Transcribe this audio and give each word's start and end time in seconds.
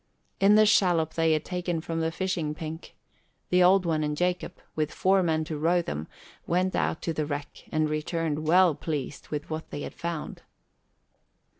In 0.39 0.55
the 0.55 0.65
shallop 0.65 1.13
they 1.13 1.33
had 1.33 1.45
taken 1.45 1.79
from 1.79 1.99
the 1.99 2.11
fishing 2.11 2.55
pink, 2.55 2.95
the 3.49 3.61
Old 3.61 3.85
One 3.85 4.03
and 4.03 4.17
Jacob, 4.17 4.57
with 4.75 4.91
four 4.91 5.21
men 5.21 5.43
to 5.43 5.59
row 5.59 5.79
them, 5.83 6.07
went 6.47 6.75
out 6.75 7.03
to 7.03 7.13
the 7.13 7.27
wreck 7.27 7.65
and 7.71 7.87
returned 7.87 8.47
well 8.47 8.73
pleased 8.73 9.27
with 9.27 9.51
what 9.51 9.69
they 9.69 9.81
had 9.81 9.93
found. 9.93 10.41